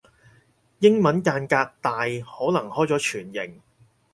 [0.79, 3.61] 英文間隔大可能開咗全形